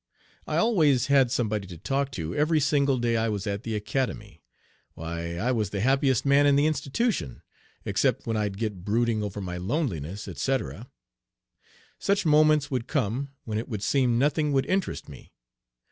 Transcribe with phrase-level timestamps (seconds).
[0.47, 4.41] I always had somebody to talk to every single day I was at the Academy.
[4.95, 7.43] Why, I was the happiest man in the institution,
[7.85, 10.89] except when I'd get brooding over my loneliness, etc.
[11.99, 15.33] Such moments would come, when it would seem nothing would interest me.